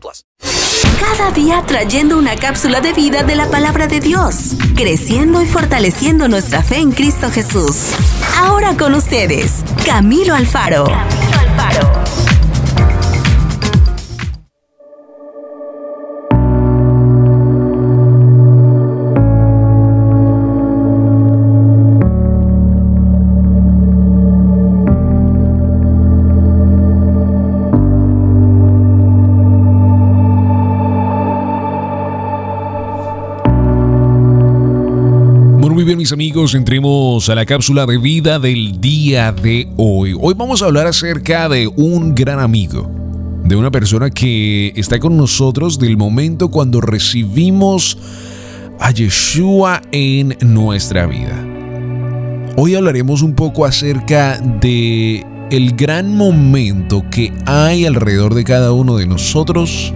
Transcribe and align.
plus. 0.00 0.24
Cada 1.00 1.30
día 1.32 1.62
trayendo 1.66 2.18
una 2.18 2.36
cápsula 2.36 2.80
de 2.80 2.92
vida 2.92 3.22
de 3.22 3.34
la 3.34 3.50
palabra 3.50 3.86
de 3.86 4.00
Dios, 4.00 4.54
creciendo 4.74 5.42
y 5.42 5.46
fortaleciendo 5.46 6.28
nuestra 6.28 6.62
fe 6.62 6.78
en 6.78 6.92
Cristo 6.92 7.30
Jesús. 7.30 7.92
Ahora 8.38 8.76
con 8.76 8.94
ustedes, 8.94 9.64
Camilo 9.84 10.34
Alfaro. 10.34 10.84
Camilo 10.84 11.38
Alfaro. 11.38 12.03
Muy 35.84 35.88
bien 35.88 35.98
mis 35.98 36.12
amigos, 36.12 36.54
entremos 36.54 37.28
a 37.28 37.34
la 37.34 37.44
cápsula 37.44 37.84
de 37.84 37.98
vida 37.98 38.38
del 38.38 38.80
día 38.80 39.32
de 39.32 39.68
hoy. 39.76 40.16
Hoy 40.18 40.32
vamos 40.34 40.62
a 40.62 40.64
hablar 40.64 40.86
acerca 40.86 41.46
de 41.50 41.66
un 41.66 42.14
gran 42.14 42.40
amigo, 42.40 42.90
de 43.44 43.54
una 43.54 43.70
persona 43.70 44.08
que 44.08 44.72
está 44.76 44.98
con 44.98 45.14
nosotros 45.18 45.78
del 45.78 45.98
momento 45.98 46.50
cuando 46.50 46.80
recibimos 46.80 47.98
a 48.80 48.92
Yeshua 48.92 49.82
en 49.92 50.38
nuestra 50.40 51.04
vida. 51.04 51.38
Hoy 52.56 52.76
hablaremos 52.76 53.20
un 53.20 53.34
poco 53.34 53.66
acerca 53.66 54.38
de 54.38 55.22
el 55.50 55.76
gran 55.76 56.16
momento 56.16 57.04
que 57.10 57.30
hay 57.44 57.84
alrededor 57.84 58.32
de 58.32 58.44
cada 58.44 58.72
uno 58.72 58.96
de 58.96 59.06
nosotros 59.06 59.92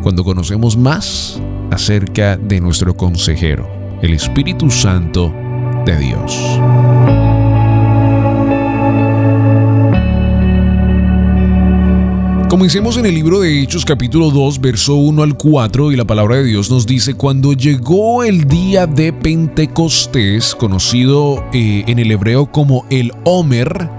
cuando 0.00 0.22
conocemos 0.22 0.76
más 0.76 1.42
acerca 1.72 2.36
de 2.36 2.60
nuestro 2.60 2.96
consejero 2.96 3.77
el 4.02 4.12
Espíritu 4.12 4.70
Santo 4.70 5.34
de 5.84 5.96
Dios. 5.98 6.60
Comencemos 12.48 12.96
en 12.96 13.06
el 13.06 13.14
libro 13.14 13.40
de 13.40 13.60
Hechos 13.60 13.84
capítulo 13.84 14.30
2, 14.30 14.60
verso 14.60 14.94
1 14.94 15.22
al 15.22 15.36
4 15.36 15.92
y 15.92 15.96
la 15.96 16.04
palabra 16.04 16.36
de 16.36 16.44
Dios 16.44 16.70
nos 16.70 16.86
dice, 16.86 17.14
cuando 17.14 17.52
llegó 17.52 18.24
el 18.24 18.46
día 18.46 18.86
de 18.86 19.12
Pentecostés, 19.12 20.54
conocido 20.54 21.44
eh, 21.52 21.84
en 21.86 21.98
el 21.98 22.10
hebreo 22.10 22.50
como 22.50 22.86
el 22.90 23.12
Homer, 23.24 23.90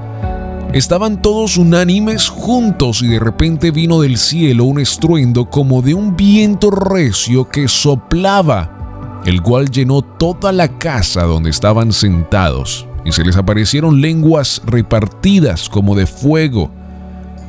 Estaban 0.72 1.20
todos 1.24 1.58
unánimes 1.58 2.30
juntos 2.30 3.02
y 3.02 3.08
de 3.08 3.18
repente 3.18 3.72
vino 3.72 4.02
del 4.02 4.20
cielo 4.20 4.66
un 4.66 4.80
estruendo 4.80 5.50
como 5.50 5.82
de 5.82 5.96
un 5.96 6.16
viento 6.16 6.70
recio 6.70 7.50
que 7.50 7.68
soplaba 7.68 8.79
el 9.26 9.42
cual 9.42 9.70
llenó 9.70 10.02
toda 10.02 10.52
la 10.52 10.68
casa 10.80 11.24
donde 11.24 11.50
estaban 11.50 11.92
sentados, 11.92 12.88
y 13.06 13.12
se 13.12 13.24
les 13.24 13.38
aparecieron 13.38 14.02
lenguas 14.02 14.62
repartidas 14.66 15.70
como 15.70 15.96
de 15.96 16.06
fuego, 16.06 16.72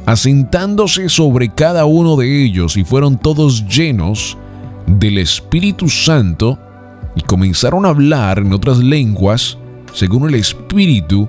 asentándose 0.06 1.08
sobre 1.08 1.48
cada 1.48 1.84
uno 1.84 2.16
de 2.16 2.44
ellos, 2.44 2.76
y 2.76 2.84
fueron 2.84 3.18
todos 3.18 3.66
llenos 3.66 4.36
del 4.86 5.18
Espíritu 5.18 5.88
Santo, 5.88 6.58
y 7.16 7.22
comenzaron 7.22 7.86
a 7.86 7.90
hablar 7.90 8.38
en 8.38 8.52
otras 8.52 8.78
lenguas, 8.78 9.58
según 9.92 10.28
el 10.28 10.36
Espíritu 10.36 11.28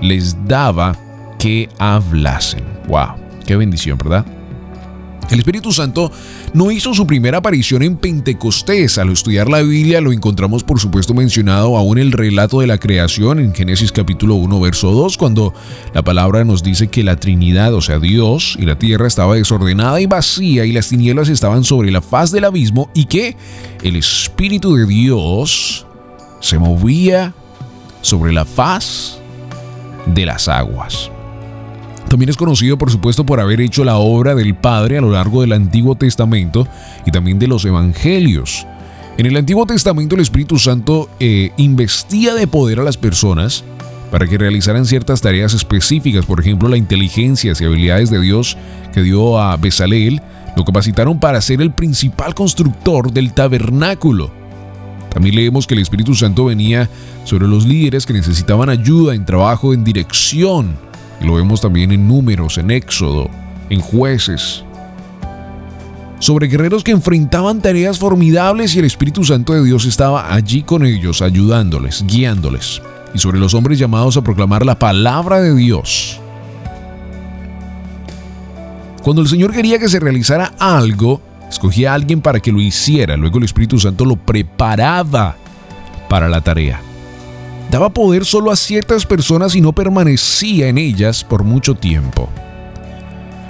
les 0.00 0.36
daba 0.46 0.96
que 1.38 1.68
hablasen. 1.78 2.64
¡Wow! 2.88 3.14
¡Qué 3.46 3.56
bendición, 3.56 3.98
¿verdad? 3.98 4.26
El 5.30 5.38
Espíritu 5.38 5.70
Santo 5.70 6.10
no 6.54 6.72
hizo 6.72 6.92
su 6.92 7.06
primera 7.06 7.38
aparición 7.38 7.84
en 7.84 7.96
Pentecostés. 7.96 8.98
Al 8.98 9.10
estudiar 9.10 9.48
la 9.48 9.62
Biblia 9.62 10.00
lo 10.00 10.12
encontramos 10.12 10.64
por 10.64 10.80
supuesto 10.80 11.14
mencionado 11.14 11.76
aún 11.76 11.98
en 11.98 12.08
el 12.08 12.12
relato 12.12 12.60
de 12.60 12.66
la 12.66 12.78
creación 12.78 13.38
en 13.38 13.54
Génesis 13.54 13.92
capítulo 13.92 14.34
1 14.34 14.60
verso 14.60 14.90
2 14.90 15.16
cuando 15.16 15.54
la 15.94 16.02
palabra 16.02 16.44
nos 16.44 16.64
dice 16.64 16.88
que 16.88 17.04
la 17.04 17.14
Trinidad, 17.14 17.72
o 17.74 17.80
sea 17.80 18.00
Dios 18.00 18.56
y 18.58 18.66
la 18.66 18.76
tierra 18.76 19.06
estaba 19.06 19.36
desordenada 19.36 20.00
y 20.00 20.06
vacía 20.06 20.64
y 20.64 20.72
las 20.72 20.88
tinieblas 20.88 21.28
estaban 21.28 21.62
sobre 21.62 21.92
la 21.92 22.00
faz 22.00 22.32
del 22.32 22.44
abismo 22.44 22.90
y 22.92 23.04
que 23.04 23.36
el 23.84 23.94
Espíritu 23.94 24.74
de 24.74 24.86
Dios 24.86 25.86
se 26.40 26.58
movía 26.58 27.34
sobre 28.02 28.32
la 28.32 28.44
faz 28.44 29.18
de 30.06 30.26
las 30.26 30.48
aguas. 30.48 31.10
También 32.10 32.28
es 32.28 32.36
conocido, 32.36 32.76
por 32.76 32.90
supuesto, 32.90 33.24
por 33.24 33.38
haber 33.38 33.60
hecho 33.60 33.84
la 33.84 33.98
obra 33.98 34.34
del 34.34 34.56
Padre 34.56 34.98
a 34.98 35.00
lo 35.00 35.12
largo 35.12 35.42
del 35.42 35.52
Antiguo 35.52 35.94
Testamento 35.94 36.66
y 37.06 37.12
también 37.12 37.38
de 37.38 37.46
los 37.46 37.64
Evangelios. 37.64 38.66
En 39.16 39.26
el 39.26 39.36
Antiguo 39.36 39.64
Testamento 39.64 40.16
el 40.16 40.20
Espíritu 40.20 40.58
Santo 40.58 41.08
eh, 41.20 41.52
investía 41.56 42.34
de 42.34 42.48
poder 42.48 42.80
a 42.80 42.82
las 42.82 42.96
personas 42.96 43.62
para 44.10 44.26
que 44.26 44.38
realizaran 44.38 44.86
ciertas 44.86 45.20
tareas 45.20 45.54
específicas, 45.54 46.26
por 46.26 46.40
ejemplo 46.40 46.68
la 46.68 46.76
inteligencia 46.76 47.52
y 47.56 47.64
habilidades 47.64 48.10
de 48.10 48.20
Dios 48.20 48.56
que 48.92 49.02
dio 49.02 49.38
a 49.40 49.56
Besaleel, 49.56 50.20
lo 50.56 50.64
capacitaron 50.64 51.20
para 51.20 51.40
ser 51.40 51.62
el 51.62 51.70
principal 51.70 52.34
constructor 52.34 53.12
del 53.12 53.34
tabernáculo. 53.34 54.32
También 55.10 55.36
leemos 55.36 55.64
que 55.64 55.74
el 55.74 55.80
Espíritu 55.80 56.16
Santo 56.16 56.46
venía 56.46 56.90
sobre 57.22 57.46
los 57.46 57.66
líderes 57.66 58.04
que 58.04 58.14
necesitaban 58.14 58.68
ayuda 58.68 59.14
en 59.14 59.24
trabajo 59.24 59.72
en 59.72 59.84
dirección 59.84 60.89
lo 61.20 61.34
vemos 61.34 61.60
también 61.60 61.92
en 61.92 62.08
números, 62.08 62.58
en 62.58 62.70
Éxodo, 62.70 63.28
en 63.68 63.80
jueces. 63.80 64.64
Sobre 66.18 66.48
guerreros 66.48 66.84
que 66.84 66.92
enfrentaban 66.92 67.60
tareas 67.60 67.98
formidables 67.98 68.74
y 68.74 68.78
el 68.78 68.84
Espíritu 68.84 69.24
Santo 69.24 69.54
de 69.54 69.64
Dios 69.64 69.84
estaba 69.86 70.32
allí 70.32 70.62
con 70.62 70.84
ellos, 70.84 71.22
ayudándoles, 71.22 72.04
guiándoles. 72.06 72.82
Y 73.14 73.18
sobre 73.18 73.38
los 73.38 73.54
hombres 73.54 73.78
llamados 73.78 74.16
a 74.16 74.22
proclamar 74.22 74.64
la 74.64 74.78
palabra 74.78 75.40
de 75.40 75.54
Dios. 75.54 76.20
Cuando 79.02 79.22
el 79.22 79.28
Señor 79.28 79.52
quería 79.52 79.78
que 79.78 79.88
se 79.88 79.98
realizara 79.98 80.52
algo, 80.58 81.20
escogía 81.48 81.92
a 81.92 81.94
alguien 81.94 82.20
para 82.20 82.40
que 82.40 82.52
lo 82.52 82.60
hiciera. 82.60 83.16
Luego 83.16 83.38
el 83.38 83.44
Espíritu 83.44 83.78
Santo 83.78 84.04
lo 84.04 84.16
preparaba 84.16 85.36
para 86.08 86.28
la 86.28 86.42
tarea 86.42 86.82
daba 87.70 87.90
poder 87.90 88.24
solo 88.24 88.50
a 88.50 88.56
ciertas 88.56 89.06
personas 89.06 89.54
y 89.54 89.60
no 89.60 89.72
permanecía 89.72 90.68
en 90.68 90.78
ellas 90.78 91.24
por 91.24 91.44
mucho 91.44 91.74
tiempo. 91.74 92.28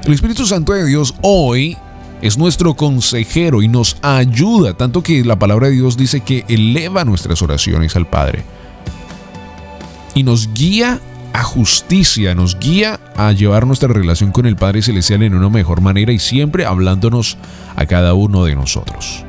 El 0.05 0.13
Espíritu 0.13 0.47
Santo 0.47 0.73
de 0.73 0.85
Dios 0.85 1.15
hoy 1.23 1.77
es 2.23 2.37
nuestro 2.37 2.75
consejero 2.75 3.63
y 3.63 3.69
nos 3.69 3.97
ayuda, 4.03 4.75
tanto 4.75 5.03
que 5.03 5.25
la 5.25 5.39
palabra 5.39 5.69
de 5.69 5.75
Dios 5.75 5.97
dice 5.97 6.21
que 6.21 6.45
eleva 6.49 7.05
nuestras 7.05 7.41
oraciones 7.41 7.97
al 7.97 8.07
Padre. 8.07 8.45
Y 10.15 10.23
nos 10.23 10.53
guía 10.53 11.01
a 11.33 11.43
justicia, 11.43 12.35
nos 12.35 12.59
guía 12.59 13.01
a 13.17 13.33
llevar 13.33 13.67
nuestra 13.67 13.89
relación 13.89 14.33
con 14.33 14.45
el 14.45 14.57
Padre 14.57 14.83
Celestial 14.83 15.23
en 15.23 15.35
una 15.35 15.49
mejor 15.49 15.81
manera 15.81 16.13
y 16.13 16.19
siempre 16.19 16.67
hablándonos 16.67 17.39
a 17.77 17.87
cada 17.87 18.13
uno 18.15 18.45
de 18.45 18.55
nosotros. 18.55 19.25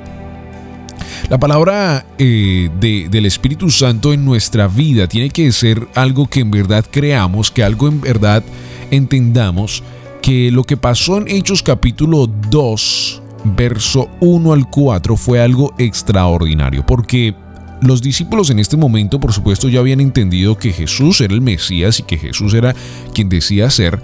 La 1.32 1.40
palabra 1.40 2.06
eh, 2.18 2.70
del 2.78 3.26
Espíritu 3.26 3.70
Santo 3.70 4.12
en 4.12 4.26
nuestra 4.26 4.68
vida 4.68 5.08
tiene 5.08 5.30
que 5.30 5.50
ser 5.54 5.88
algo 5.96 6.28
que 6.28 6.42
en 6.42 6.52
verdad 6.52 6.86
creamos, 6.92 7.50
que 7.52 7.64
algo 7.64 7.88
en 7.88 8.02
verdad 8.02 8.44
entendamos, 8.92 9.82
que 10.22 10.52
lo 10.52 10.66
que 10.66 10.76
pasó 10.76 11.16
en 11.16 11.30
Hechos 11.30 11.64
capítulo 11.64 12.28
2 12.28 13.22
verso 13.46 14.10
1 14.20 14.52
al 14.52 14.70
4 14.70 15.16
fue 15.16 15.42
algo 15.42 15.74
extraordinario, 15.78 16.86
porque 16.86 17.34
los 17.82 18.02
discípulos 18.02 18.50
en 18.50 18.60
este 18.60 18.76
momento, 18.76 19.18
por 19.22 19.32
supuesto, 19.32 19.70
ya 19.70 19.80
habían 19.80 20.02
entendido 20.02 20.58
que 20.58 20.74
Jesús 20.74 21.22
era 21.22 21.34
el 21.34 21.40
Mesías 21.40 22.02
y 22.02 22.04
que 22.04 22.18
Jesús 22.18 22.54
era 22.54 22.76
quien 23.14 23.30
decía 23.30 23.70
ser, 23.70 24.02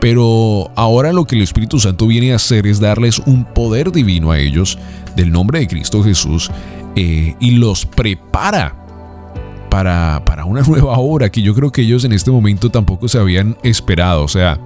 pero 0.00 0.70
ahora 0.76 1.12
lo 1.12 1.26
que 1.26 1.36
el 1.36 1.42
Espíritu 1.42 1.78
Santo 1.78 2.06
viene 2.06 2.32
a 2.32 2.36
hacer 2.36 2.66
es 2.66 2.80
darles 2.80 3.18
un 3.20 3.44
poder 3.44 3.92
divino 3.92 4.30
a 4.30 4.38
ellos 4.38 4.78
del 5.14 5.30
nombre 5.30 5.60
de 5.60 5.68
Cristo 5.68 6.02
Jesús 6.02 6.50
eh, 6.96 7.34
y 7.38 7.50
los 7.52 7.84
prepara 7.84 8.74
para, 9.68 10.22
para 10.24 10.46
una 10.46 10.62
nueva 10.66 10.98
obra 10.98 11.30
que 11.30 11.42
yo 11.42 11.54
creo 11.54 11.70
que 11.70 11.82
ellos 11.82 12.04
en 12.04 12.12
este 12.12 12.30
momento 12.30 12.70
tampoco 12.70 13.08
se 13.08 13.18
habían 13.18 13.56
esperado. 13.62 14.24
O 14.24 14.28
sea, 14.28 14.58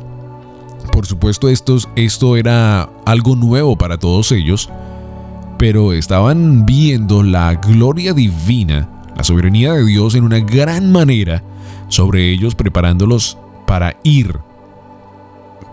por 0.92 1.04
supuesto 1.04 1.48
esto 1.48 2.36
era 2.36 2.88
algo 3.04 3.34
nuevo 3.34 3.76
para 3.76 3.98
todos 3.98 4.30
ellos, 4.30 4.70
pero 5.58 5.92
estaban 5.92 6.64
viendo 6.64 7.24
la 7.24 7.54
gloria 7.56 8.14
divina, 8.14 8.88
la 9.16 9.24
soberanía 9.24 9.72
de 9.72 9.84
Dios 9.84 10.14
en 10.14 10.22
una 10.22 10.38
gran 10.38 10.92
manera 10.92 11.42
sobre 11.88 12.30
ellos, 12.30 12.54
preparándolos 12.54 13.36
para 13.66 13.96
ir 14.04 14.38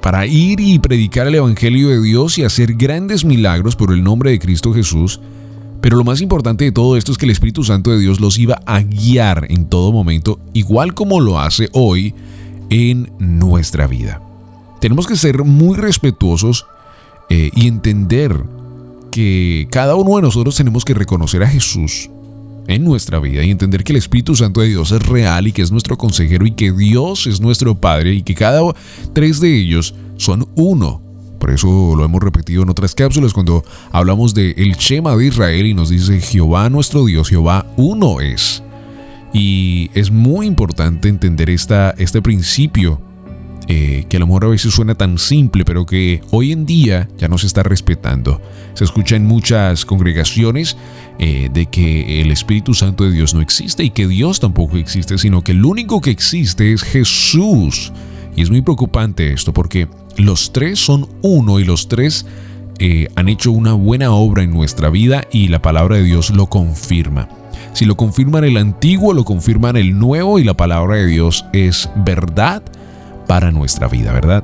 para 0.01 0.25
ir 0.25 0.59
y 0.59 0.79
predicar 0.79 1.27
el 1.27 1.35
Evangelio 1.35 1.89
de 1.89 2.01
Dios 2.01 2.37
y 2.37 2.43
hacer 2.43 2.73
grandes 2.73 3.23
milagros 3.23 3.75
por 3.75 3.91
el 3.91 4.03
nombre 4.03 4.31
de 4.31 4.39
Cristo 4.39 4.73
Jesús. 4.73 5.19
Pero 5.79 5.97
lo 5.97 6.03
más 6.03 6.21
importante 6.21 6.65
de 6.65 6.71
todo 6.71 6.97
esto 6.97 7.11
es 7.11 7.17
que 7.17 7.25
el 7.25 7.31
Espíritu 7.31 7.63
Santo 7.63 7.91
de 7.91 7.99
Dios 7.99 8.19
los 8.19 8.37
iba 8.37 8.61
a 8.65 8.81
guiar 8.81 9.47
en 9.49 9.65
todo 9.65 9.91
momento, 9.91 10.39
igual 10.53 10.93
como 10.93 11.19
lo 11.19 11.39
hace 11.39 11.69
hoy 11.73 12.13
en 12.69 13.11
nuestra 13.19 13.87
vida. 13.87 14.21
Tenemos 14.79 15.07
que 15.07 15.15
ser 15.15 15.43
muy 15.43 15.77
respetuosos 15.77 16.65
eh, 17.29 17.51
y 17.55 17.67
entender 17.67 18.43
que 19.11 19.67
cada 19.71 19.95
uno 19.95 20.15
de 20.15 20.23
nosotros 20.23 20.55
tenemos 20.55 20.85
que 20.85 20.93
reconocer 20.93 21.43
a 21.43 21.47
Jesús 21.47 22.09
en 22.67 22.83
nuestra 22.83 23.19
vida 23.19 23.43
y 23.43 23.51
entender 23.51 23.83
que 23.83 23.93
el 23.93 23.97
Espíritu 23.97 24.35
Santo 24.35 24.61
de 24.61 24.69
Dios 24.69 24.91
es 24.91 25.05
real 25.05 25.47
y 25.47 25.51
que 25.51 25.61
es 25.61 25.71
nuestro 25.71 25.97
consejero 25.97 26.45
y 26.45 26.51
que 26.51 26.71
Dios 26.71 27.27
es 27.27 27.41
nuestro 27.41 27.75
Padre 27.75 28.13
y 28.13 28.23
que 28.23 28.35
cada 28.35 28.61
tres 29.13 29.39
de 29.39 29.55
ellos 29.55 29.95
son 30.17 30.47
uno. 30.55 31.01
Por 31.39 31.49
eso 31.49 31.95
lo 31.95 32.05
hemos 32.05 32.21
repetido 32.21 32.61
en 32.61 32.69
otras 32.69 32.93
cápsulas 32.93 33.33
cuando 33.33 33.63
hablamos 33.91 34.35
de 34.35 34.51
el 34.57 34.75
Shema 34.75 35.15
de 35.15 35.25
Israel 35.25 35.65
y 35.65 35.73
nos 35.73 35.89
dice 35.89 36.19
Jehová 36.21 36.69
nuestro 36.69 37.05
Dios, 37.05 37.29
Jehová 37.29 37.65
uno 37.77 38.21
es. 38.21 38.61
Y 39.33 39.89
es 39.93 40.11
muy 40.11 40.45
importante 40.45 41.09
entender 41.09 41.49
esta, 41.49 41.91
este 41.97 42.21
principio 42.21 43.01
eh, 43.67 44.05
que 44.09 44.17
a 44.17 44.19
lo 44.19 44.27
mejor 44.27 44.45
a 44.45 44.49
veces 44.49 44.73
suena 44.73 44.95
tan 44.95 45.17
simple, 45.17 45.63
pero 45.65 45.85
que 45.85 46.21
hoy 46.31 46.51
en 46.51 46.65
día 46.65 47.07
ya 47.17 47.27
no 47.27 47.37
se 47.37 47.47
está 47.47 47.63
respetando. 47.63 48.41
Se 48.73 48.83
escucha 48.83 49.15
en 49.15 49.25
muchas 49.25 49.85
congregaciones 49.85 50.77
eh, 51.19 51.49
de 51.53 51.67
que 51.67 52.21
el 52.21 52.31
Espíritu 52.31 52.73
Santo 52.73 53.03
de 53.03 53.11
Dios 53.11 53.33
no 53.33 53.41
existe 53.41 53.83
y 53.83 53.91
que 53.91 54.07
Dios 54.07 54.39
tampoco 54.39 54.77
existe, 54.77 55.17
sino 55.17 55.43
que 55.43 55.51
el 55.51 55.63
único 55.63 56.01
que 56.01 56.09
existe 56.09 56.73
es 56.73 56.81
Jesús. 56.81 57.91
Y 58.35 58.41
es 58.41 58.49
muy 58.49 58.61
preocupante 58.61 59.31
esto 59.31 59.53
porque 59.53 59.87
los 60.17 60.51
tres 60.53 60.79
son 60.79 61.07
uno 61.21 61.59
y 61.59 61.63
los 61.63 61.87
tres 61.87 62.25
eh, 62.79 63.09
han 63.15 63.29
hecho 63.29 63.51
una 63.51 63.73
buena 63.73 64.11
obra 64.11 64.43
en 64.43 64.51
nuestra 64.51 64.89
vida 64.89 65.27
y 65.31 65.49
la 65.49 65.61
palabra 65.61 65.97
de 65.97 66.03
Dios 66.03 66.31
lo 66.31 66.47
confirma. 66.47 67.29
Si 67.73 67.85
lo 67.85 67.95
confirman 67.95 68.43
el 68.43 68.57
antiguo, 68.57 69.13
lo 69.13 69.23
confirman 69.23 69.77
el 69.77 69.97
nuevo 69.97 70.39
y 70.39 70.43
la 70.43 70.55
palabra 70.55 70.95
de 70.95 71.05
Dios 71.05 71.45
es 71.53 71.89
verdad 71.95 72.63
para 73.31 73.49
nuestra 73.49 73.87
vida, 73.87 74.11
¿verdad? 74.11 74.43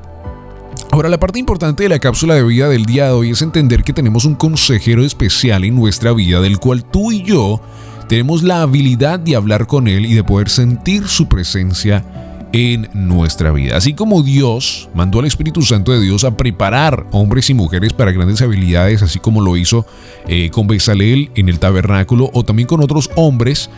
Ahora, 0.91 1.09
la 1.09 1.19
parte 1.19 1.39
importante 1.39 1.83
de 1.83 1.89
la 1.89 1.99
cápsula 1.99 2.35
de 2.35 2.43
vida 2.43 2.69
del 2.69 2.85
día 2.85 3.07
de 3.07 3.11
hoy 3.11 3.31
es 3.31 3.41
entender 3.41 3.83
que 3.83 3.91
tenemos 3.91 4.23
un 4.23 4.35
consejero 4.35 5.03
especial 5.03 5.65
en 5.65 5.75
nuestra 5.75 6.13
vida 6.13 6.39
del 6.39 6.57
cual 6.57 6.85
tú 6.85 7.11
y 7.11 7.21
yo 7.21 7.59
tenemos 8.07 8.43
la 8.43 8.61
habilidad 8.61 9.19
de 9.19 9.35
hablar 9.35 9.67
con 9.67 9.89
él 9.89 10.05
y 10.05 10.13
de 10.13 10.23
poder 10.23 10.47
sentir 10.47 11.09
su 11.09 11.27
presencia 11.27 12.05
en 12.53 12.87
nuestra 12.93 13.51
vida. 13.51 13.75
Así 13.75 13.93
como 13.93 14.23
Dios 14.23 14.87
mandó 14.95 15.19
al 15.19 15.25
Espíritu 15.25 15.63
Santo 15.63 15.91
de 15.91 15.99
Dios 15.99 16.23
a 16.23 16.37
preparar 16.37 17.07
hombres 17.11 17.49
y 17.49 17.53
mujeres 17.53 17.91
para 17.91 18.13
grandes 18.13 18.41
habilidades, 18.41 19.01
así 19.01 19.19
como 19.19 19.41
lo 19.41 19.57
hizo 19.57 19.85
eh, 20.29 20.49
con 20.49 20.65
Bezalel 20.67 21.29
en 21.35 21.49
el 21.49 21.59
tabernáculo 21.59 22.29
o 22.33 22.45
también 22.45 22.69
con 22.69 22.81
otros 22.81 23.09
hombres, 23.15 23.69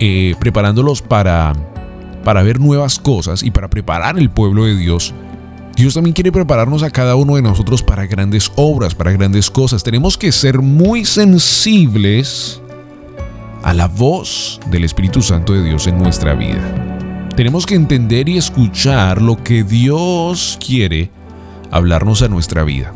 eh, 0.00 0.34
preparándolos 0.40 1.02
para 1.02 1.52
para 2.26 2.42
ver 2.42 2.58
nuevas 2.58 2.98
cosas 2.98 3.44
y 3.44 3.52
para 3.52 3.70
preparar 3.70 4.18
el 4.18 4.30
pueblo 4.30 4.64
de 4.64 4.76
Dios, 4.76 5.14
Dios 5.76 5.94
también 5.94 6.12
quiere 6.12 6.32
prepararnos 6.32 6.82
a 6.82 6.90
cada 6.90 7.14
uno 7.14 7.36
de 7.36 7.42
nosotros 7.42 7.84
para 7.84 8.04
grandes 8.06 8.50
obras, 8.56 8.96
para 8.96 9.12
grandes 9.12 9.48
cosas. 9.48 9.84
Tenemos 9.84 10.18
que 10.18 10.32
ser 10.32 10.58
muy 10.58 11.04
sensibles 11.04 12.60
a 13.62 13.72
la 13.72 13.86
voz 13.86 14.58
del 14.72 14.82
Espíritu 14.82 15.22
Santo 15.22 15.52
de 15.52 15.62
Dios 15.62 15.86
en 15.86 15.98
nuestra 16.00 16.34
vida. 16.34 17.28
Tenemos 17.36 17.64
que 17.64 17.76
entender 17.76 18.28
y 18.28 18.38
escuchar 18.38 19.22
lo 19.22 19.40
que 19.44 19.62
Dios 19.62 20.58
quiere 20.58 21.12
hablarnos 21.70 22.22
a 22.22 22.28
nuestra 22.28 22.64
vida. 22.64 22.92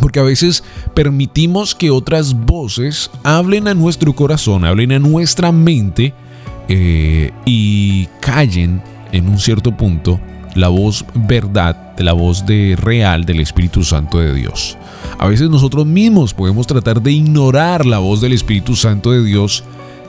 Porque 0.00 0.18
a 0.18 0.22
veces 0.22 0.64
permitimos 0.94 1.74
que 1.74 1.90
otras 1.90 2.32
voces 2.32 3.10
hablen 3.22 3.68
a 3.68 3.74
nuestro 3.74 4.14
corazón, 4.14 4.64
hablen 4.64 4.92
a 4.92 4.98
nuestra 4.98 5.52
mente, 5.52 6.14
eh, 6.72 7.32
y 7.44 8.06
callen 8.20 8.80
en 9.10 9.28
un 9.28 9.40
cierto 9.40 9.76
punto 9.76 10.20
la 10.54 10.68
voz 10.68 11.04
verdad, 11.14 11.98
la 11.98 12.12
voz 12.12 12.46
de 12.46 12.76
real 12.80 13.24
del 13.24 13.40
Espíritu 13.40 13.82
Santo 13.82 14.20
de 14.20 14.32
Dios. 14.34 14.78
A 15.18 15.26
veces 15.26 15.50
nosotros 15.50 15.84
mismos 15.84 16.32
podemos 16.32 16.68
tratar 16.68 17.02
de 17.02 17.10
ignorar 17.10 17.84
la 17.86 17.98
voz 17.98 18.20
del 18.20 18.32
Espíritu 18.32 18.76
Santo 18.76 19.10
de 19.10 19.24
Dios 19.24 19.64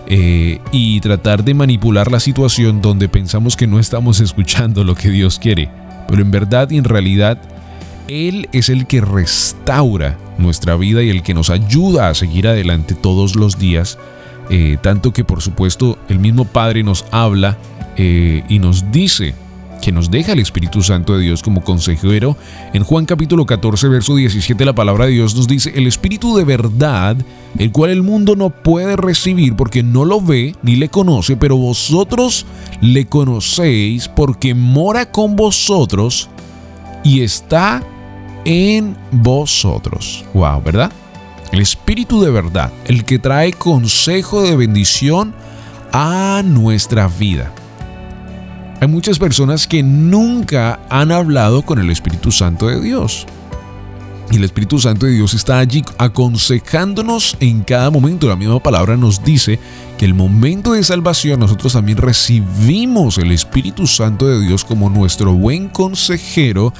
eh, 0.05 0.59
y 0.71 0.99
tratar 0.99 1.43
de 1.43 1.55
manipular 1.55 2.11
la 2.11 2.19
situación 2.19 2.79
donde 2.79 3.09
pensamos 3.09 3.55
que 3.57 3.65
no 3.65 3.79
estamos 3.79 4.19
escuchando 4.21 4.83
lo 4.83 4.93
que 4.93 5.09
Dios 5.09 5.39
quiere. 5.39 5.67
Pero 6.07 6.21
en 6.21 6.29
verdad 6.29 6.69
y 6.69 6.77
en 6.77 6.83
realidad, 6.83 7.39
Él 8.07 8.49
es 8.51 8.69
el 8.69 8.85
que 8.85 9.01
restaura 9.01 10.15
nuestra 10.37 10.75
vida 10.75 11.01
y 11.01 11.09
el 11.09 11.23
que 11.23 11.33
nos 11.33 11.49
ayuda 11.49 12.09
a 12.09 12.13
seguir 12.13 12.47
adelante 12.47 12.93
todos 12.93 13.35
los 13.35 13.57
días 13.57 13.97
eh, 14.53 14.77
tanto 14.81 15.13
que 15.13 15.23
por 15.23 15.41
supuesto 15.41 15.97
el 16.09 16.19
mismo 16.19 16.43
Padre 16.43 16.83
nos 16.83 17.05
habla 17.11 17.57
eh, 17.95 18.43
y 18.49 18.59
nos 18.59 18.91
dice 18.91 19.33
que 19.81 19.93
nos 19.93 20.11
deja 20.11 20.33
el 20.33 20.39
Espíritu 20.39 20.83
Santo 20.83 21.17
de 21.17 21.23
Dios 21.23 21.41
como 21.41 21.63
consejero. 21.63 22.35
En 22.73 22.83
Juan 22.83 23.05
capítulo 23.05 23.45
14, 23.45 23.87
verso 23.87 24.15
17, 24.15 24.65
la 24.65 24.73
palabra 24.73 25.05
de 25.05 25.13
Dios 25.13 25.35
nos 25.35 25.47
dice, 25.47 25.71
el 25.73 25.87
Espíritu 25.87 26.35
de 26.35 26.43
verdad, 26.43 27.15
el 27.57 27.71
cual 27.71 27.91
el 27.91 28.03
mundo 28.03 28.35
no 28.35 28.49
puede 28.49 28.97
recibir 28.97 29.55
porque 29.55 29.83
no 29.83 30.03
lo 30.03 30.19
ve 30.19 30.53
ni 30.63 30.75
le 30.75 30.89
conoce, 30.89 31.37
pero 31.37 31.55
vosotros 31.55 32.45
le 32.81 33.05
conocéis 33.05 34.09
porque 34.09 34.53
mora 34.53 35.11
con 35.11 35.37
vosotros 35.37 36.29
y 37.05 37.21
está 37.21 37.81
en 38.43 38.97
vosotros. 39.11 40.25
Wow, 40.33 40.61
¿verdad? 40.61 40.91
El 41.51 41.59
Espíritu 41.59 42.21
de 42.21 42.31
verdad, 42.31 42.71
el 42.85 43.03
que 43.03 43.19
trae 43.19 43.53
consejo 43.53 44.41
de 44.41 44.55
bendición 44.55 45.33
a 45.91 46.41
nuestra 46.45 47.07
vida. 47.07 47.51
Hay 48.79 48.87
muchas 48.87 49.19
personas 49.19 49.67
que 49.67 49.83
nunca 49.83 50.79
han 50.89 51.11
hablado 51.11 51.61
con 51.61 51.77
el 51.79 51.89
Espíritu 51.91 52.31
Santo 52.31 52.67
de 52.67 52.81
Dios. 52.81 53.27
Y 54.31 54.37
el 54.37 54.45
Espíritu 54.45 54.79
Santo 54.79 55.05
de 55.05 55.11
Dios 55.11 55.33
está 55.33 55.59
allí 55.59 55.83
aconsejándonos 55.97 57.35
en 57.41 57.63
cada 57.63 57.91
momento. 57.91 58.29
La 58.29 58.37
misma 58.37 58.63
palabra 58.63 58.95
nos 58.95 59.23
dice 59.23 59.59
que 59.97 60.05
el 60.05 60.13
momento 60.13 60.71
de 60.71 60.83
salvación 60.83 61.41
nosotros 61.41 61.73
también 61.73 61.97
recibimos 61.97 63.17
el 63.17 63.33
Espíritu 63.33 63.85
Santo 63.87 64.25
de 64.25 64.39
Dios 64.39 64.63
como 64.63 64.89
nuestro 64.89 65.33
buen 65.33 65.67
consejero 65.67 66.73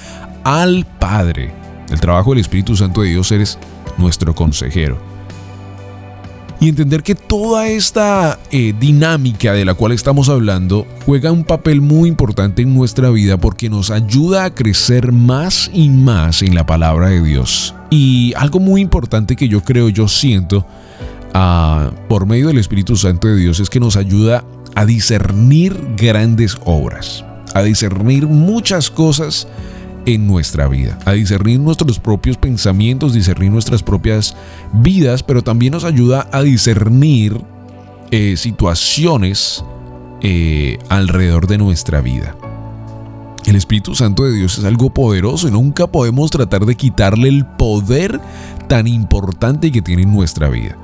al 0.45 0.85
Padre. 0.97 1.53
El 1.89 1.99
trabajo 1.99 2.31
del 2.31 2.39
Espíritu 2.39 2.77
Santo 2.77 3.01
de 3.01 3.09
Dios 3.09 3.33
es 3.33 3.59
nuestro 4.01 4.35
consejero. 4.35 4.97
Y 6.59 6.69
entender 6.69 7.01
que 7.01 7.15
toda 7.15 7.67
esta 7.67 8.37
eh, 8.51 8.71
dinámica 8.79 9.53
de 9.53 9.65
la 9.65 9.73
cual 9.73 9.93
estamos 9.93 10.29
hablando 10.29 10.85
juega 11.07 11.31
un 11.31 11.43
papel 11.43 11.81
muy 11.81 12.07
importante 12.07 12.61
en 12.61 12.75
nuestra 12.75 13.09
vida 13.09 13.37
porque 13.37 13.67
nos 13.67 13.89
ayuda 13.89 14.45
a 14.45 14.53
crecer 14.53 15.11
más 15.11 15.71
y 15.73 15.89
más 15.89 16.43
en 16.43 16.53
la 16.53 16.63
palabra 16.67 17.07
de 17.07 17.23
Dios. 17.23 17.73
Y 17.89 18.33
algo 18.37 18.59
muy 18.59 18.79
importante 18.79 19.35
que 19.35 19.47
yo 19.47 19.63
creo, 19.63 19.89
yo 19.89 20.07
siento, 20.07 20.63
ah, 21.33 21.89
por 22.07 22.27
medio 22.27 22.49
del 22.49 22.59
Espíritu 22.59 22.95
Santo 22.95 23.27
de 23.27 23.37
Dios 23.37 23.59
es 23.59 23.71
que 23.71 23.79
nos 23.79 23.95
ayuda 23.95 24.45
a 24.75 24.85
discernir 24.85 25.75
grandes 25.97 26.57
obras, 26.63 27.25
a 27.55 27.63
discernir 27.63 28.27
muchas 28.27 28.91
cosas 28.91 29.47
en 30.05 30.27
nuestra 30.27 30.67
vida, 30.67 30.97
a 31.05 31.11
discernir 31.11 31.59
nuestros 31.59 31.99
propios 31.99 32.37
pensamientos, 32.37 33.13
discernir 33.13 33.51
nuestras 33.51 33.83
propias 33.83 34.35
vidas, 34.73 35.23
pero 35.23 35.43
también 35.43 35.73
nos 35.73 35.83
ayuda 35.83 36.27
a 36.31 36.41
discernir 36.41 37.41
eh, 38.11 38.35
situaciones 38.37 39.63
eh, 40.21 40.77
alrededor 40.89 41.47
de 41.47 41.57
nuestra 41.57 42.01
vida. 42.01 42.35
El 43.45 43.55
Espíritu 43.55 43.95
Santo 43.95 44.23
de 44.23 44.33
Dios 44.33 44.57
es 44.59 44.65
algo 44.65 44.91
poderoso 44.91 45.47
y 45.47 45.51
nunca 45.51 45.87
podemos 45.87 46.29
tratar 46.29 46.65
de 46.65 46.75
quitarle 46.75 47.27
el 47.27 47.45
poder 47.45 48.19
tan 48.67 48.87
importante 48.87 49.71
que 49.71 49.81
tiene 49.81 50.03
en 50.03 50.13
nuestra 50.13 50.47
vida. 50.49 50.77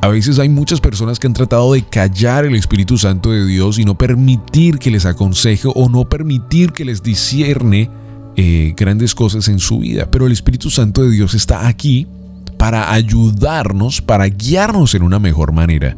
A 0.00 0.08
veces 0.08 0.38
hay 0.38 0.48
muchas 0.48 0.80
personas 0.80 1.18
que 1.18 1.26
han 1.26 1.32
tratado 1.32 1.72
de 1.72 1.82
callar 1.82 2.44
el 2.44 2.54
Espíritu 2.54 2.96
Santo 2.96 3.32
de 3.32 3.44
Dios 3.44 3.80
y 3.80 3.84
no 3.84 3.98
permitir 3.98 4.78
que 4.78 4.92
les 4.92 5.04
aconseje 5.06 5.68
o 5.74 5.88
no 5.88 6.08
permitir 6.08 6.72
que 6.72 6.84
les 6.84 7.02
discierne 7.02 7.90
eh, 8.36 8.74
grandes 8.76 9.16
cosas 9.16 9.48
en 9.48 9.58
su 9.58 9.80
vida. 9.80 10.08
Pero 10.08 10.26
el 10.26 10.32
Espíritu 10.32 10.70
Santo 10.70 11.02
de 11.02 11.10
Dios 11.10 11.34
está 11.34 11.66
aquí 11.66 12.06
para 12.58 12.92
ayudarnos, 12.92 14.00
para 14.00 14.28
guiarnos 14.28 14.94
en 14.94 15.02
una 15.02 15.18
mejor 15.18 15.50
manera. 15.50 15.96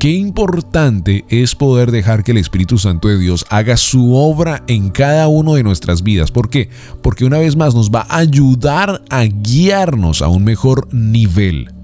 Qué 0.00 0.10
importante 0.10 1.24
es 1.28 1.54
poder 1.54 1.92
dejar 1.92 2.24
que 2.24 2.32
el 2.32 2.38
Espíritu 2.38 2.78
Santo 2.78 3.06
de 3.06 3.18
Dios 3.18 3.46
haga 3.48 3.76
su 3.76 4.14
obra 4.14 4.64
en 4.66 4.90
cada 4.90 5.28
uno 5.28 5.54
de 5.54 5.62
nuestras 5.62 6.02
vidas. 6.02 6.32
¿Por 6.32 6.50
qué? 6.50 6.68
Porque 7.02 7.24
una 7.24 7.38
vez 7.38 7.54
más 7.54 7.76
nos 7.76 7.90
va 7.90 8.06
a 8.08 8.18
ayudar 8.18 9.02
a 9.08 9.22
guiarnos 9.22 10.20
a 10.20 10.28
un 10.28 10.42
mejor 10.42 10.92
nivel. 10.92 11.77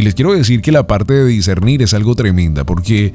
Y 0.00 0.02
les 0.02 0.14
quiero 0.14 0.32
decir 0.32 0.62
que 0.62 0.72
la 0.72 0.86
parte 0.86 1.12
de 1.12 1.26
discernir 1.26 1.82
es 1.82 1.92
algo 1.92 2.14
tremenda, 2.14 2.64
porque 2.64 3.12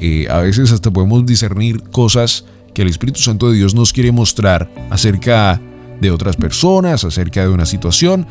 eh, 0.00 0.26
a 0.28 0.38
veces 0.38 0.72
hasta 0.72 0.90
podemos 0.90 1.24
discernir 1.24 1.80
cosas 1.92 2.44
que 2.74 2.82
el 2.82 2.88
Espíritu 2.88 3.20
Santo 3.20 3.48
de 3.48 3.56
Dios 3.56 3.76
nos 3.76 3.92
quiere 3.92 4.10
mostrar 4.10 4.68
acerca 4.90 5.60
de 6.00 6.10
otras 6.10 6.34
personas, 6.34 7.04
acerca 7.04 7.42
de 7.42 7.50
una 7.50 7.66
situación, 7.66 8.26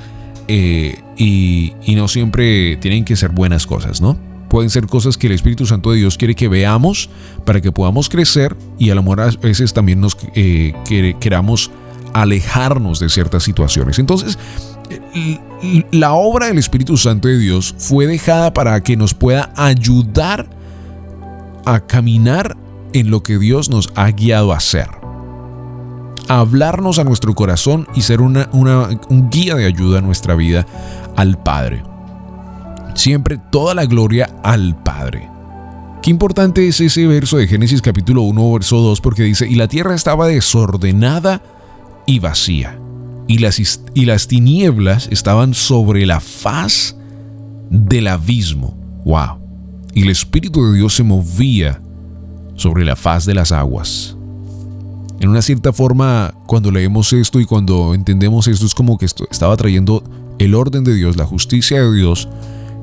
eh, 0.49 0.99
y, 1.15 1.75
no 1.95 2.09
siempre 2.09 2.75
tienen 2.75 3.05
que 3.05 3.15
ser 3.15 3.29
buenas 3.29 3.65
cosas, 3.65 4.01
¿no? 4.01 4.19
Pueden 4.49 4.69
ser 4.69 4.87
cosas 4.87 5.15
que 5.15 5.27
el 5.27 5.33
Espíritu 5.33 5.65
Santo 5.65 5.91
de 5.91 5.99
Dios 5.99 6.17
quiere 6.17 6.35
que 6.35 6.49
veamos 6.49 7.09
para 7.45 7.61
que 7.61 7.71
podamos 7.71 8.09
crecer 8.09 8.57
y 8.77 8.89
a 8.89 8.95
lo 8.95 9.01
mejor 9.01 9.21
a 9.21 9.29
veces 9.29 9.71
también 9.71 10.01
nos 10.01 10.17
eh, 10.35 10.73
queramos 11.21 11.71
alejarnos 12.11 12.99
de 12.99 13.07
ciertas 13.07 13.43
situaciones. 13.43 13.97
Entonces, 13.97 14.37
la 15.91 16.13
obra 16.13 16.47
del 16.47 16.57
Espíritu 16.57 16.97
Santo 16.97 17.27
de 17.27 17.37
Dios 17.37 17.75
fue 17.77 18.07
dejada 18.07 18.53
para 18.53 18.81
que 18.81 18.97
nos 18.97 19.13
pueda 19.13 19.51
ayudar 19.55 20.49
a 21.65 21.79
caminar 21.79 22.55
en 22.93 23.09
lo 23.09 23.23
que 23.23 23.37
Dios 23.37 23.69
nos 23.69 23.89
ha 23.95 24.09
guiado 24.11 24.53
a 24.53 24.57
hacer. 24.57 24.87
A 26.29 26.39
hablarnos 26.39 26.99
a 26.99 27.03
nuestro 27.03 27.33
corazón 27.35 27.87
y 27.95 28.01
ser 28.01 28.21
un 28.21 29.29
guía 29.31 29.55
de 29.55 29.65
ayuda 29.65 29.99
a 29.99 30.01
nuestra 30.01 30.35
vida 30.35 30.65
al 31.15 31.41
Padre 31.41 31.83
siempre 32.97 33.37
toda 33.37 33.73
la 33.73 33.85
gloria 33.85 34.29
al 34.43 34.75
Padre. 34.75 35.29
Qué 36.01 36.09
importante 36.09 36.67
es 36.67 36.79
ese 36.81 37.07
verso 37.07 37.37
de 37.37 37.47
Génesis 37.47 37.81
capítulo 37.81 38.21
1, 38.23 38.53
verso 38.53 38.77
2, 38.77 39.01
porque 39.01 39.23
dice, 39.23 39.47
y 39.47 39.55
la 39.55 39.67
tierra 39.67 39.95
estaba 39.95 40.27
desordenada 40.27 41.41
y 42.05 42.19
vacía, 42.19 42.79
y 43.27 43.39
las, 43.39 43.81
y 43.93 44.05
las 44.05 44.27
tinieblas 44.27 45.07
estaban 45.11 45.53
sobre 45.53 46.05
la 46.05 46.19
faz 46.19 46.95
del 47.69 48.07
abismo. 48.07 48.77
¡Wow! 49.05 49.39
Y 49.93 50.03
el 50.03 50.09
Espíritu 50.09 50.65
de 50.65 50.77
Dios 50.77 50.95
se 50.95 51.03
movía 51.03 51.81
sobre 52.55 52.85
la 52.85 52.95
faz 52.95 53.25
de 53.25 53.33
las 53.33 53.51
aguas. 53.51 54.15
En 55.19 55.29
una 55.29 55.41
cierta 55.41 55.73
forma, 55.73 56.33
cuando 56.45 56.71
leemos 56.71 57.11
esto 57.11 57.39
y 57.39 57.45
cuando 57.45 57.93
entendemos 57.93 58.47
esto, 58.47 58.65
es 58.65 58.75
como 58.75 58.97
que 58.97 59.05
esto 59.05 59.27
estaba 59.31 59.57
trayendo 59.57 60.03
el 60.37 60.53
orden 60.53 60.83
de 60.83 60.93
Dios, 60.93 61.17
la 61.17 61.25
justicia 61.25 61.81
de 61.81 61.95
Dios, 61.95 62.29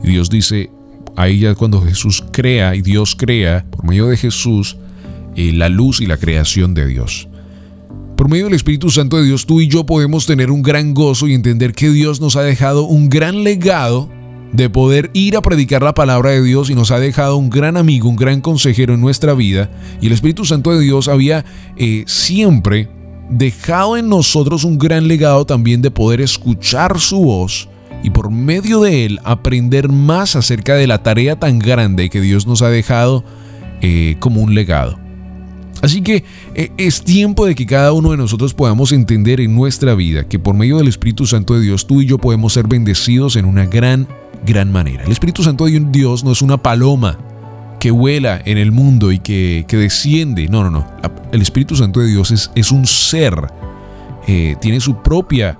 y 0.02 0.08
Dios 0.08 0.30
dice, 0.30 0.70
ahí 1.16 1.40
ya 1.40 1.54
cuando 1.54 1.80
Jesús 1.80 2.24
crea 2.32 2.74
y 2.74 2.82
Dios 2.82 3.14
crea, 3.14 3.64
por 3.70 3.84
medio 3.84 4.08
de 4.08 4.16
Jesús, 4.16 4.76
eh, 5.36 5.52
la 5.52 5.68
luz 5.68 6.00
y 6.00 6.06
la 6.06 6.16
creación 6.16 6.74
de 6.74 6.86
Dios. 6.86 7.28
Por 8.24 8.30
medio 8.30 8.46
del 8.46 8.54
Espíritu 8.54 8.88
Santo 8.88 9.18
de 9.18 9.24
Dios, 9.24 9.44
tú 9.44 9.60
y 9.60 9.68
yo 9.68 9.84
podemos 9.84 10.24
tener 10.24 10.50
un 10.50 10.62
gran 10.62 10.94
gozo 10.94 11.28
y 11.28 11.34
entender 11.34 11.74
que 11.74 11.90
Dios 11.90 12.22
nos 12.22 12.36
ha 12.36 12.42
dejado 12.42 12.84
un 12.84 13.10
gran 13.10 13.44
legado 13.44 14.08
de 14.50 14.70
poder 14.70 15.10
ir 15.12 15.36
a 15.36 15.42
predicar 15.42 15.82
la 15.82 15.92
palabra 15.92 16.30
de 16.30 16.42
Dios 16.42 16.70
y 16.70 16.74
nos 16.74 16.90
ha 16.90 16.98
dejado 16.98 17.36
un 17.36 17.50
gran 17.50 17.76
amigo, 17.76 18.08
un 18.08 18.16
gran 18.16 18.40
consejero 18.40 18.94
en 18.94 19.02
nuestra 19.02 19.34
vida. 19.34 19.70
Y 20.00 20.06
el 20.06 20.14
Espíritu 20.14 20.46
Santo 20.46 20.70
de 20.70 20.80
Dios 20.80 21.08
había 21.08 21.44
eh, 21.76 22.04
siempre 22.06 22.88
dejado 23.28 23.98
en 23.98 24.08
nosotros 24.08 24.64
un 24.64 24.78
gran 24.78 25.06
legado 25.06 25.44
también 25.44 25.82
de 25.82 25.90
poder 25.90 26.22
escuchar 26.22 27.00
su 27.00 27.18
voz 27.18 27.68
y 28.02 28.08
por 28.08 28.30
medio 28.30 28.80
de 28.80 29.04
él 29.04 29.20
aprender 29.24 29.90
más 29.90 30.34
acerca 30.34 30.76
de 30.76 30.86
la 30.86 31.02
tarea 31.02 31.38
tan 31.38 31.58
grande 31.58 32.08
que 32.08 32.22
Dios 32.22 32.46
nos 32.46 32.62
ha 32.62 32.70
dejado 32.70 33.22
eh, 33.82 34.16
como 34.18 34.40
un 34.40 34.54
legado. 34.54 35.04
Así 35.84 36.00
que 36.00 36.24
es 36.54 37.02
tiempo 37.02 37.46
de 37.46 37.54
que 37.54 37.66
cada 37.66 37.92
uno 37.92 38.12
de 38.12 38.16
nosotros 38.16 38.54
podamos 38.54 38.92
entender 38.92 39.40
en 39.40 39.54
nuestra 39.54 39.94
vida 39.94 40.24
que 40.24 40.38
por 40.38 40.54
medio 40.54 40.78
del 40.78 40.88
Espíritu 40.88 41.26
Santo 41.26 41.54
de 41.54 41.60
Dios 41.60 41.86
tú 41.86 42.00
y 42.00 42.06
yo 42.06 42.18
podemos 42.18 42.52
ser 42.52 42.68
bendecidos 42.68 43.36
en 43.36 43.44
una 43.44 43.66
gran, 43.66 44.06
gran 44.46 44.70
manera. 44.70 45.04
El 45.04 45.12
Espíritu 45.12 45.42
Santo 45.42 45.66
de 45.66 45.80
Dios 45.90 46.24
no 46.24 46.32
es 46.32 46.42
una 46.42 46.56
paloma 46.56 47.18
que 47.80 47.90
vuela 47.90 48.40
en 48.44 48.56
el 48.56 48.72
mundo 48.72 49.12
y 49.12 49.18
que, 49.18 49.66
desciende. 49.68 50.48
No, 50.48 50.62
no, 50.62 50.70
no. 50.70 50.86
El 51.32 51.42
Espíritu 51.42 51.76
Santo 51.76 52.00
de 52.00 52.06
Dios 52.06 52.30
es, 52.30 52.50
es 52.54 52.72
un 52.72 52.86
ser. 52.86 53.34
Eh, 54.26 54.56
tiene 54.60 54.80
su 54.80 55.02
propia 55.02 55.58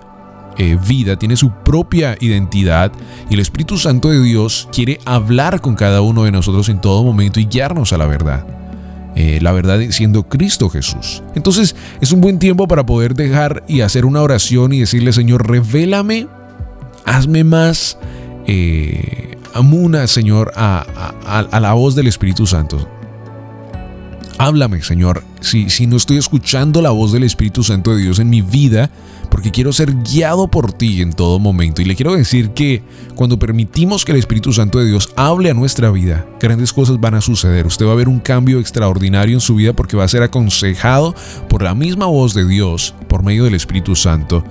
eh, 0.57 0.79
vida, 0.89 1.19
tiene 1.19 1.37
su 1.37 1.51
propia 1.51 2.17
identidad 2.21 2.93
y 3.29 3.35
el 3.35 3.41
Espíritu 3.41 3.77
Santo 3.77 4.09
de 4.09 4.23
Dios 4.23 4.69
quiere 4.73 5.01
hablar 5.05 5.61
con 5.61 5.75
cada 5.75 6.01
uno 6.01 6.25
de 6.25 6.31
nosotros 6.31 6.69
en 6.69 6.81
todo 6.81 7.03
momento 7.03 7.41
y 7.41 7.47
guiarnos 7.47 7.93
a 7.93 7.99
la 7.99 8.07
verdad. 8.07 8.64
Eh, 9.17 9.39
la 9.41 9.53
verdad 9.53 9.81
siendo 9.91 10.25
Cristo 10.25 10.69
Jesús. 10.69 11.23
Entonces 11.35 11.77
es 12.01 12.11
un 12.11 12.21
buen 12.21 12.39
tiempo 12.39 12.67
para 12.67 12.85
poder 12.85 13.15
dejar 13.15 13.63
y 13.69 13.83
hacer 13.83 14.07
una 14.07 14.23
oración 14.23 14.73
y 14.73 14.81
decirle, 14.81 15.13
Señor, 15.13 15.49
revélame, 15.49 16.27
hazme 17.05 17.45
más 17.45 17.97
eh, 18.47 19.37
amuna, 19.55 20.07
Señor, 20.09 20.53
a, 20.57 20.85
la 21.61 21.73
voz 21.75 21.95
del 21.95 22.09
Espíritu 22.09 22.47
Santo. 22.47 22.89
Háblame, 24.39 24.83
Señor. 24.83 25.23
Si, 25.41 25.71
si 25.71 25.87
no 25.87 25.97
estoy 25.97 26.17
escuchando 26.17 26.83
la 26.83 26.91
voz 26.91 27.13
del 27.13 27.23
Espíritu 27.23 27.63
Santo 27.63 27.95
de 27.95 28.03
Dios 28.03 28.19
en 28.19 28.31
mi 28.31 28.43
vida, 28.43 28.91
porque 29.31 29.51
quiero 29.51 29.73
ser 29.73 29.95
guiado 30.03 30.49
por 30.49 30.73
ti 30.73 31.03
en 31.03 31.13
todo 31.13 31.39
momento. 31.39 31.83
Y 31.83 31.85
le 31.85 31.95
quiero 31.95 32.15
decir 32.15 32.51
que 32.51 32.83
cuando 33.15 33.39
permitimos 33.39 34.05
que 34.05 34.13
el 34.13 34.19
Espíritu 34.19 34.53
Santo 34.53 34.79
de 34.79 34.87
Dios 34.87 35.11
hable 35.17 35.51
a 35.51 35.55
nuestra 35.55 35.91
vida, 35.91 36.27
grandes 36.41 36.73
cosas 36.73 37.01
van 37.01 37.15
a 37.15 37.21
suceder. 37.21 37.67
Usted 37.67 37.87
va 37.87 37.93
a 37.93 37.97
ver 37.97 38.09
un 38.09 38.19
cambio 38.21 38.59
extraordinario 38.59 39.37
en 39.37 39.41
su 39.41 39.55
vida 39.55 39.73
porque 39.73 39.97
va 39.97 40.05
a 40.05 40.09
ser 40.09 40.23
aconsejado 40.23 41.15
por 41.49 41.63
la 41.63 41.75
misma 41.75 42.07
voz 42.07 42.35
de 42.35 42.47
Dios, 42.47 42.95
por 43.09 43.23
medio 43.23 43.45
del 43.45 43.55
Espíritu 43.55 43.95
Santo, 43.95 44.45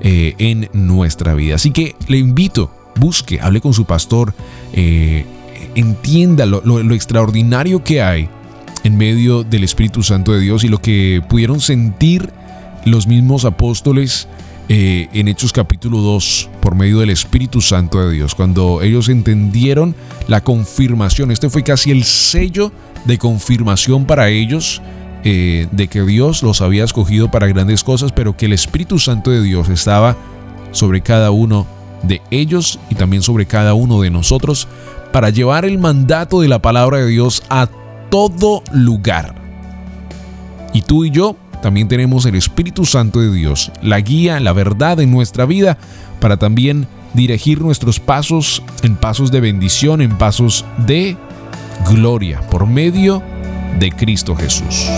eh, 0.00 0.34
en 0.38 0.70
nuestra 0.72 1.34
vida. 1.34 1.56
Así 1.56 1.70
que 1.70 1.96
le 2.06 2.18
invito, 2.18 2.70
busque, 2.96 3.40
hable 3.40 3.60
con 3.60 3.74
su 3.74 3.84
pastor, 3.84 4.34
eh, 4.72 5.26
entienda 5.74 6.46
lo, 6.46 6.62
lo 6.62 6.94
extraordinario 6.94 7.84
que 7.84 8.00
hay 8.00 8.28
en 8.84 8.96
medio 8.96 9.44
del 9.44 9.64
Espíritu 9.64 10.02
Santo 10.02 10.32
de 10.32 10.40
Dios 10.40 10.64
y 10.64 10.68
lo 10.68 10.80
que 10.80 11.22
pudieron 11.28 11.60
sentir 11.60 12.30
los 12.84 13.06
mismos 13.06 13.44
apóstoles 13.44 14.28
eh, 14.68 15.08
en 15.14 15.28
Hechos 15.28 15.52
capítulo 15.52 15.98
2 15.98 16.50
por 16.60 16.74
medio 16.74 17.00
del 17.00 17.10
Espíritu 17.10 17.60
Santo 17.60 18.00
de 18.00 18.12
Dios, 18.14 18.34
cuando 18.34 18.82
ellos 18.82 19.08
entendieron 19.08 19.94
la 20.26 20.42
confirmación, 20.42 21.30
este 21.30 21.48
fue 21.48 21.62
casi 21.62 21.90
el 21.90 22.04
sello 22.04 22.70
de 23.06 23.16
confirmación 23.16 24.04
para 24.04 24.28
ellos 24.28 24.82
eh, 25.24 25.68
de 25.72 25.88
que 25.88 26.02
Dios 26.02 26.42
los 26.42 26.60
había 26.60 26.84
escogido 26.84 27.30
para 27.30 27.46
grandes 27.46 27.82
cosas, 27.82 28.12
pero 28.12 28.36
que 28.36 28.46
el 28.46 28.52
Espíritu 28.52 28.98
Santo 28.98 29.30
de 29.30 29.42
Dios 29.42 29.70
estaba 29.70 30.16
sobre 30.70 31.00
cada 31.00 31.30
uno 31.30 31.66
de 32.02 32.20
ellos 32.30 32.78
y 32.90 32.94
también 32.94 33.22
sobre 33.22 33.46
cada 33.46 33.74
uno 33.74 34.02
de 34.02 34.10
nosotros 34.10 34.68
para 35.12 35.30
llevar 35.30 35.64
el 35.64 35.78
mandato 35.78 36.42
de 36.42 36.48
la 36.48 36.60
palabra 36.60 36.98
de 36.98 37.06
Dios 37.06 37.42
a 37.48 37.68
todo 38.10 38.62
lugar. 38.72 39.34
Y 40.72 40.82
tú 40.82 41.04
y 41.04 41.10
yo 41.10 41.36
también 41.62 41.88
tenemos 41.88 42.24
el 42.26 42.34
Espíritu 42.34 42.84
Santo 42.84 43.20
de 43.20 43.32
Dios, 43.32 43.72
la 43.82 44.00
guía, 44.00 44.38
la 44.40 44.52
verdad 44.52 45.00
en 45.00 45.10
nuestra 45.10 45.44
vida, 45.44 45.78
para 46.20 46.36
también 46.36 46.86
dirigir 47.14 47.60
nuestros 47.60 48.00
pasos 48.00 48.62
en 48.82 48.96
pasos 48.96 49.30
de 49.30 49.40
bendición, 49.40 50.00
en 50.02 50.16
pasos 50.16 50.64
de 50.86 51.16
gloria, 51.90 52.40
por 52.50 52.66
medio 52.66 53.22
de 53.78 53.90
Cristo 53.90 54.36
Jesús. 54.36 54.88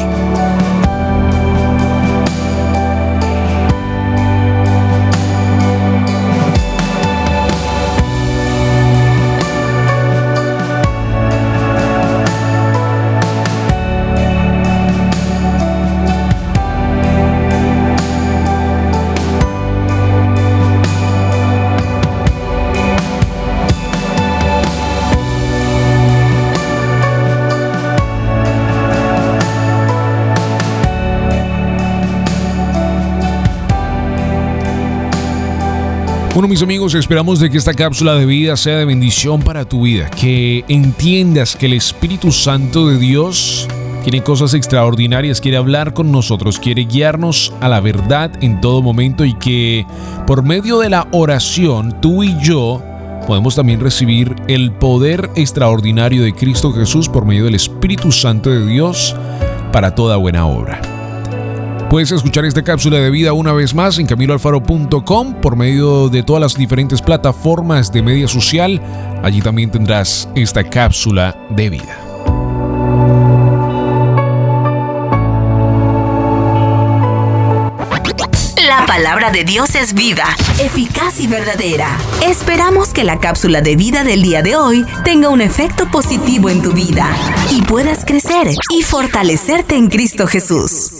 Bueno, 36.41 36.53
mis 36.53 36.63
amigos, 36.63 36.95
esperamos 36.95 37.39
de 37.39 37.51
que 37.51 37.59
esta 37.59 37.75
cápsula 37.75 38.15
de 38.15 38.25
vida 38.25 38.57
sea 38.57 38.79
de 38.79 38.87
bendición 38.87 39.43
para 39.43 39.67
tu 39.67 39.83
vida, 39.83 40.09
que 40.09 40.65
entiendas 40.69 41.55
que 41.55 41.67
el 41.67 41.75
Espíritu 41.75 42.33
Santo 42.33 42.89
de 42.89 42.97
Dios 42.97 43.69
tiene 44.05 44.23
cosas 44.23 44.55
extraordinarias, 44.55 45.43
quiere 45.43 45.59
hablar 45.59 45.93
con 45.93 46.11
nosotros, 46.11 46.59
quiere 46.59 46.85
guiarnos 46.87 47.53
a 47.61 47.69
la 47.69 47.81
verdad 47.81 48.33
en 48.41 48.63
todo 48.63 48.81
momento 48.81 49.27
y 49.27 49.35
que 49.35 49.85
por 50.27 50.43
medio 50.43 50.79
de 50.79 50.89
la 50.89 51.09
oración 51.13 52.01
tú 52.01 52.23
y 52.23 52.35
yo 52.41 52.83
podemos 53.27 53.55
también 53.55 53.81
recibir 53.81 54.35
el 54.49 54.73
poder 54.73 55.29
extraordinario 55.37 56.23
de 56.23 56.33
Cristo 56.33 56.73
Jesús 56.73 57.11
por 57.11 57.27
medio 57.27 57.45
del 57.45 57.55
Espíritu 57.55 58.13
Santo 58.13 58.49
de 58.49 58.65
Dios 58.65 59.15
para 59.73 59.95
toda 59.95 60.17
buena 60.17 60.47
obra. 60.47 60.90
Puedes 61.91 62.13
escuchar 62.13 62.45
esta 62.45 62.63
cápsula 62.63 62.99
de 62.99 63.11
vida 63.11 63.33
una 63.33 63.53
vez 63.53 63.75
más 63.75 63.99
en 63.99 64.07
camiloalfaro.com 64.07 65.35
por 65.41 65.57
medio 65.57 66.09
de 66.09 66.23
todas 66.23 66.41
las 66.41 66.55
diferentes 66.55 67.03
plataformas 67.03 67.91
de 67.91 68.01
media 68.01 68.29
social. 68.29 68.81
Allí 69.25 69.43
también 69.43 69.73
tendrás 69.73 70.29
esta 70.37 70.63
cápsula 70.63 71.37
de 71.51 71.69
vida. 71.71 71.99
La 78.69 78.87
palabra 78.87 79.33
de 79.33 79.43
Dios 79.43 79.75
es 79.75 79.93
viva, 79.93 80.29
eficaz 80.61 81.19
y 81.19 81.27
verdadera. 81.27 81.99
Esperamos 82.25 82.91
que 82.91 83.03
la 83.03 83.19
cápsula 83.19 83.63
de 83.63 83.75
vida 83.75 84.05
del 84.05 84.23
día 84.23 84.43
de 84.43 84.55
hoy 84.55 84.87
tenga 85.05 85.29
un 85.29 85.41
efecto 85.41 85.91
positivo 85.91 86.51
en 86.51 86.63
tu 86.63 86.73
vida 86.73 87.09
y 87.51 87.63
puedas 87.63 88.05
crecer 88.05 88.47
y 88.71 88.83
fortalecerte 88.83 89.75
en 89.75 89.89
Cristo 89.89 90.29
Jesús. 90.29 91.00